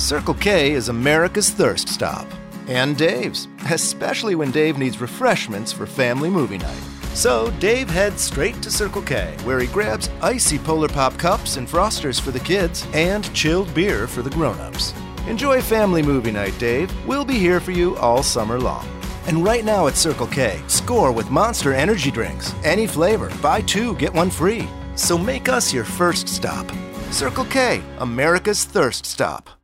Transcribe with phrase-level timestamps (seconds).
[0.00, 2.26] Circle K is America's thirst stop.
[2.68, 6.82] And Dave's, especially when Dave needs refreshments for family movie night.
[7.12, 11.68] So Dave heads straight to Circle K, where he grabs icy Polar Pop cups and
[11.68, 14.94] frosters for the kids and chilled beer for the grown-ups.
[15.28, 16.90] Enjoy family movie night, Dave.
[17.06, 18.88] We'll be here for you all summer long.
[19.26, 22.54] And right now at Circle K, score with Monster Energy drinks.
[22.64, 24.66] Any flavor, buy two, get one free.
[24.96, 26.66] So make us your first stop.
[27.10, 29.59] Circle K, America's thirst stop.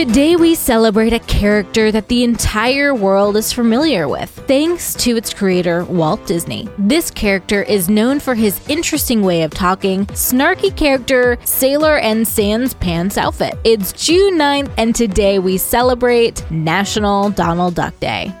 [0.00, 5.34] Today, we celebrate a character that the entire world is familiar with, thanks to its
[5.34, 6.66] creator, Walt Disney.
[6.78, 12.72] This character is known for his interesting way of talking, snarky character, sailor, and sans
[12.72, 13.58] pants outfit.
[13.62, 18.32] It's June 9th, and today we celebrate National Donald Duck Day.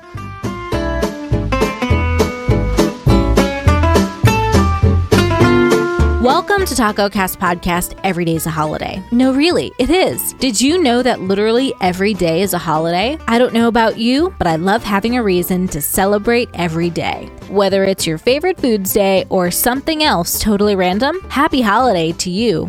[6.30, 7.98] Welcome to Taco Cast Podcast.
[8.04, 9.02] Every day is a holiday.
[9.10, 10.32] No, really, it is.
[10.34, 13.18] Did you know that literally every day is a holiday?
[13.26, 17.28] I don't know about you, but I love having a reason to celebrate every day.
[17.48, 22.68] Whether it's your favorite foods day or something else totally random, happy holiday to you.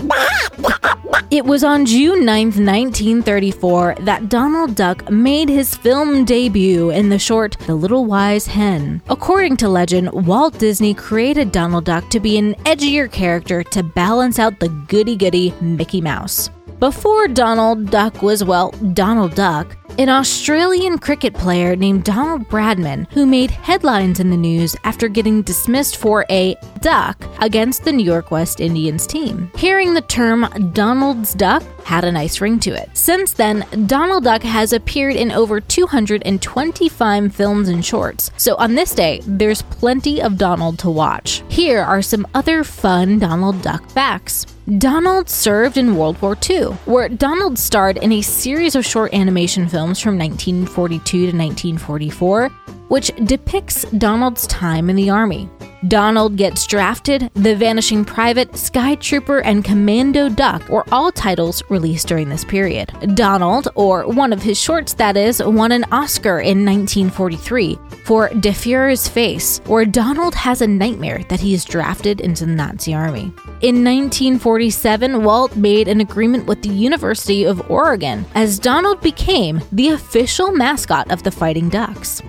[1.30, 7.20] It was on June 9th, 1934, that Donald Duck made his film debut in the
[7.20, 9.02] short The Little Wise Hen.
[9.08, 14.40] According to legend, Walt Disney created Donald Duck to be an edgier character to balance
[14.40, 16.50] out the goody goody Mickey Mouse.
[16.80, 23.28] Before Donald Duck was, well, Donald Duck, an Australian cricket player named Donald Bradman, who
[23.28, 28.32] made headlines in the news after getting dismissed for a duck against the New York
[28.32, 29.52] West Indians team.
[29.56, 32.90] Hearing the term Donald's Duck had a nice ring to it.
[32.94, 38.94] Since then, Donald Duck has appeared in over 225 films and shorts, so on this
[38.94, 41.44] day, there's plenty of Donald to watch.
[41.50, 44.46] Here are some other fun Donald Duck facts.
[44.78, 49.68] Donald served in World War II, where Donald starred in a series of short animation
[49.68, 52.50] films from 1942 to 1944,
[52.88, 55.50] which depicts Donald's time in the Army.
[55.88, 62.08] Donald Gets Drafted, The Vanishing Private, Sky Trooper, and Commando Duck were all titles released
[62.08, 62.92] during this period.
[63.16, 68.52] Donald, or one of his shorts that is, won an Oscar in 1943 for Der
[68.52, 73.34] Fuhrer's Face, where Donald has a nightmare that he is drafted into the Nazi army.
[73.62, 79.90] In 1947, Walt made an agreement with the University of Oregon as Donald became the
[79.90, 82.22] official mascot of the Fighting Ducks.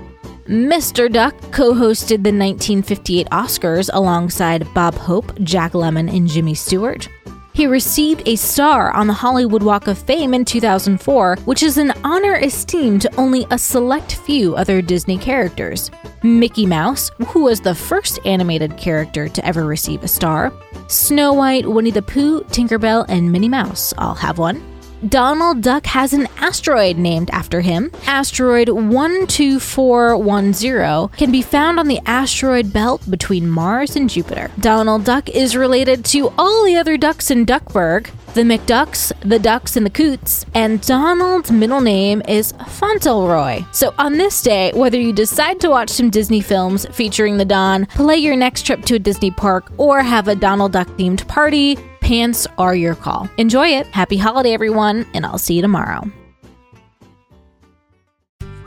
[0.53, 1.11] Mr.
[1.11, 7.09] Duck co hosted the 1958 Oscars alongside Bob Hope, Jack Lemmon, and Jimmy Stewart.
[7.55, 11.95] He received a star on the Hollywood Walk of Fame in 2004, which is an
[12.05, 15.91] honor esteemed to only a select few other Disney characters.
[16.23, 20.53] Mickey Mouse, who was the first animated character to ever receive a star,
[20.87, 24.72] Snow White, Winnie the Pooh, Tinkerbell, and Minnie Mouse all have one.
[25.09, 27.91] Donald Duck has an asteroid named after him.
[28.07, 34.53] Asteroid 12410 can be found on the asteroid belt between Mars and Jupiter.
[34.61, 39.77] Donald Duck is related to all the other ducks in Duckburg, the McDucks, the Ducks,
[39.77, 43.65] and the Coots, and Donald's middle name is Fauntleroy.
[43.73, 47.87] So on this day, whether you decide to watch some Disney films featuring the Don,
[47.87, 51.77] play your next trip to a Disney park, or have a Donald Duck themed party,
[52.03, 53.29] pants are your call.
[53.39, 53.87] Enjoy it.
[53.87, 56.11] Happy holiday, everyone, and I'll see you tomorrow.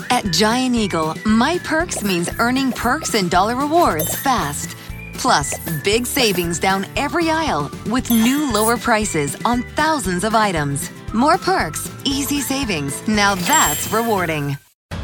[0.10, 4.76] At Giant Eagle, My Perks means earning perks and dollar rewards fast.
[5.14, 5.54] Plus,
[5.84, 10.90] big savings down every aisle with new lower prices on thousands of items.
[11.14, 13.06] More perks, easy savings.
[13.08, 14.58] Now that's rewarding.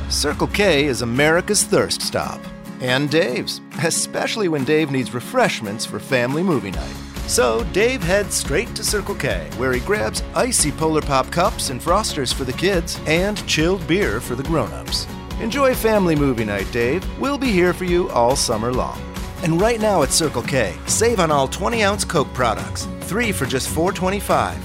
[0.09, 2.39] Circle K is America's thirst stop.
[2.81, 7.10] And Dave's, especially when Dave needs refreshments for family movie night.
[7.27, 11.79] So Dave heads straight to Circle K, where he grabs icy Polar Pop cups and
[11.79, 15.07] frosters for the kids and chilled beer for the grown-ups.
[15.39, 17.03] Enjoy family movie night, Dave.
[17.19, 19.01] We'll be here for you all summer long.
[19.43, 23.45] And right now at Circle K, save on all 20 ounce Coke products, three for
[23.45, 24.55] just $4.25.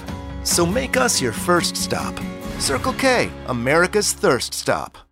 [0.46, 2.18] So make us your first stop.
[2.58, 5.05] Circle K, America's thirst stop.